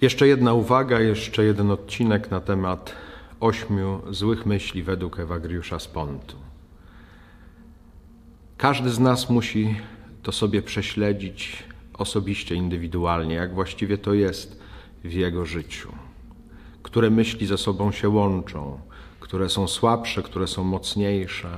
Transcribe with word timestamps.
Jeszcze 0.00 0.28
jedna 0.28 0.52
uwaga, 0.52 1.00
jeszcze 1.00 1.44
jeden 1.44 1.70
odcinek 1.70 2.30
na 2.30 2.40
temat 2.40 2.94
ośmiu 3.40 4.02
złych 4.10 4.46
myśli 4.46 4.82
według 4.82 5.20
Ewagriusza 5.20 5.78
z 5.78 5.88
Pontu. 5.88 6.36
Każdy 8.56 8.90
z 8.90 8.98
nas 8.98 9.30
musi 9.30 9.76
to 10.22 10.32
sobie 10.32 10.62
prześledzić 10.62 11.64
osobiście, 11.94 12.54
indywidualnie, 12.54 13.34
jak 13.34 13.54
właściwie 13.54 13.98
to 13.98 14.14
jest 14.14 14.60
w 15.04 15.12
jego 15.12 15.46
życiu. 15.46 15.92
Które 16.82 17.10
myśli 17.10 17.46
ze 17.46 17.58
sobą 17.58 17.92
się 17.92 18.08
łączą, 18.08 18.80
które 19.20 19.48
są 19.48 19.68
słabsze, 19.68 20.22
które 20.22 20.46
są 20.46 20.64
mocniejsze. 20.64 21.48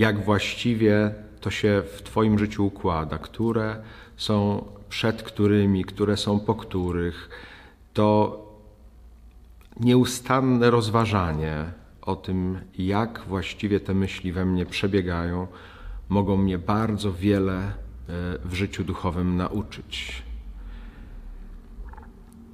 Jak 0.00 0.24
właściwie 0.24 1.14
to 1.40 1.50
się 1.50 1.82
w 1.96 2.02
Twoim 2.02 2.38
życiu 2.38 2.66
układa, 2.66 3.18
które 3.18 3.76
są 4.16 4.64
przed 4.88 5.22
którymi, 5.22 5.84
które 5.84 6.16
są 6.16 6.40
po 6.40 6.54
których. 6.54 7.28
To 7.92 8.38
nieustanne 9.80 10.70
rozważanie 10.70 11.64
o 12.02 12.16
tym, 12.16 12.58
jak 12.78 13.24
właściwie 13.28 13.80
te 13.80 13.94
myśli 13.94 14.32
we 14.32 14.44
mnie 14.44 14.66
przebiegają, 14.66 15.46
mogą 16.08 16.36
mnie 16.36 16.58
bardzo 16.58 17.12
wiele 17.12 17.58
e, 17.58 17.72
w 18.44 18.54
życiu 18.54 18.84
duchowym 18.84 19.36
nauczyć. 19.36 20.22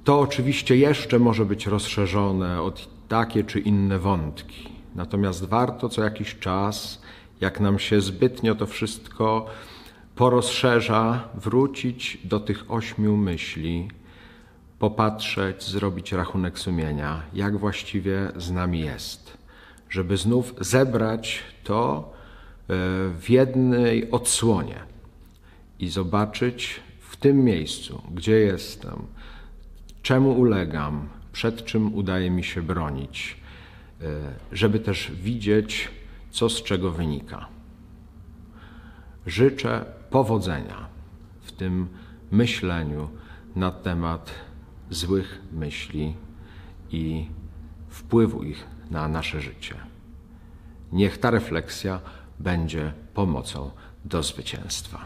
To 0.03 0.19
oczywiście 0.19 0.77
jeszcze 0.77 1.19
może 1.19 1.45
być 1.45 1.67
rozszerzone 1.67 2.61
o 2.61 2.73
takie 3.07 3.43
czy 3.43 3.59
inne 3.59 3.99
wątki. 3.99 4.69
Natomiast 4.95 5.45
warto 5.45 5.89
co 5.89 6.03
jakiś 6.03 6.39
czas, 6.39 7.01
jak 7.41 7.59
nam 7.59 7.79
się 7.79 8.01
zbytnio 8.01 8.55
to 8.55 8.65
wszystko 8.65 9.47
porozszerza, 10.15 11.29
wrócić 11.35 12.17
do 12.23 12.39
tych 12.39 12.71
ośmiu 12.71 13.17
myśli, 13.17 13.87
popatrzeć, 14.79 15.63
zrobić 15.63 16.11
rachunek 16.11 16.59
sumienia, 16.59 17.21
jak 17.33 17.57
właściwie 17.57 18.31
z 18.35 18.51
nami 18.51 18.79
jest, 18.79 19.37
żeby 19.89 20.17
znów 20.17 20.53
zebrać 20.59 21.39
to 21.63 22.09
e, 22.09 22.73
w 23.19 23.25
jednej 23.29 24.11
odsłonie 24.11 24.79
i 25.79 25.89
zobaczyć 25.89 26.79
w 26.99 27.17
tym 27.17 27.43
miejscu, 27.43 28.01
gdzie 28.11 28.39
jestem, 28.39 29.07
czemu 30.01 30.31
ulegam, 30.31 31.09
przed 31.31 31.65
czym 31.65 31.95
udaje 31.95 32.29
mi 32.29 32.43
się 32.43 32.61
bronić, 32.61 33.37
e, 34.01 34.05
żeby 34.51 34.79
też 34.79 35.11
widzieć, 35.11 35.89
co 36.31 36.49
z 36.49 36.63
czego 36.63 36.91
wynika. 36.91 37.47
Życzę 39.25 39.85
powodzenia 40.09 40.87
w 41.41 41.51
tym 41.51 41.87
myśleniu 42.31 43.09
na 43.55 43.71
temat 43.71 44.31
złych 44.89 45.41
myśli 45.51 46.15
i 46.91 47.27
wpływu 47.89 48.43
ich 48.43 48.67
na 48.91 49.07
nasze 49.07 49.41
życie. 49.41 49.75
Niech 50.91 51.17
ta 51.17 51.31
refleksja 51.31 51.99
będzie 52.39 52.93
pomocą 53.13 53.71
do 54.05 54.23
zwycięstwa. 54.23 55.05